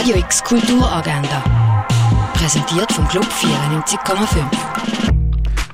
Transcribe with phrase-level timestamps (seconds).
[0.00, 1.44] Radio X Kulturagenda.
[2.32, 4.46] Präsentiert vom Club 94,5.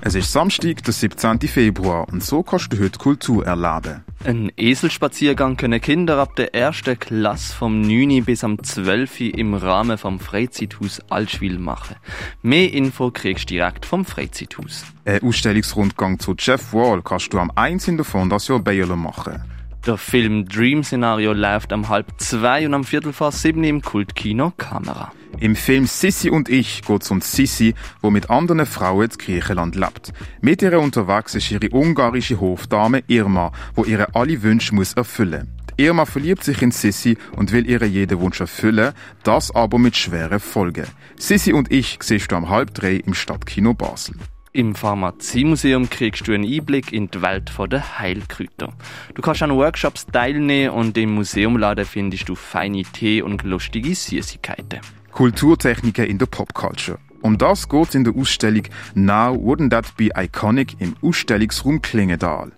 [0.01, 1.39] Es ist Samstag, der 17.
[1.43, 4.05] Februar, und so kannst du heute Kultur erleben.
[4.25, 8.25] Ein Eselspaziergang können Kinder ab der ersten Klasse vom 9.
[8.25, 9.21] bis am 12.
[9.21, 11.95] im Rahmen vom Freizeithaus Altschwil machen.
[12.43, 14.87] Mehr Info kriegst du direkt vom Freizeithaus.
[15.05, 19.41] Ein Ausstellungsrundgang zu Jeff Wall kannst du am 1 in der Fondation Bayerle machen.
[19.87, 24.53] Der Film Dream Szenario läuft am halb zwei und am viertel vor sieben im Kultkino
[24.57, 25.13] Kamera.
[25.39, 27.73] Im Film Sissi und ich geht es um Sissi,
[28.03, 30.13] wo mit anderen Frauen in Griechenland lebt.
[30.41, 35.53] Mit ihr unterwegs ist ihre ungarische Hofdame Irma, wo ihre alle Wünsche muss erfüllen.
[35.77, 40.41] Irma verliebt sich in Sissi und will ihre jeden Wunsch erfüllen, das aber mit schweren
[40.41, 40.87] Folgen.
[41.17, 44.17] Sissi und ich siehst du am halb drei im Stadtkino Basel.
[44.57, 48.73] Im Pharmaziemuseum kriegst du einen Einblick in die Welt der Heilkräuter.
[49.15, 54.81] Du kannst an Workshops teilnehmen und im Museumladen findest du feine Tee und lustige Süßigkeiten.
[55.13, 56.99] Kulturtechniken in der Popculture.
[57.21, 58.63] Um das geht in der Ausstellung
[58.95, 62.51] Now Wouldn't That Be Iconic im Ausstellungsraum Klingendal.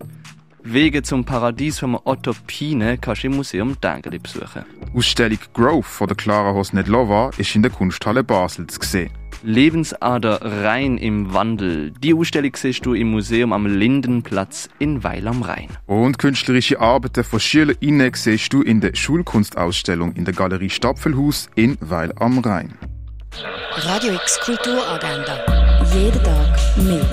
[0.62, 4.64] Wege zum Paradies vom Otto Pine kannst du im Museum Dengeli besuchen.
[4.94, 9.10] Ausstellung Growth von der Clara Hosnedlova ist in der Kunsthalle Basel zu sehen.
[9.42, 11.92] Lebensader rein im Wandel.
[12.02, 15.68] Die Ausstellung siehst du im Museum am Lindenplatz in Weil am Rhein.
[15.86, 21.76] Und künstlerische Arbeiten von SchülerInnen siehst du in der Schulkunstausstellung in der Galerie Stapfelhaus in
[21.80, 22.74] Weil am Rhein.
[23.76, 25.38] Radio X Kulturagenda.
[25.94, 27.06] Jeden Tag mehr.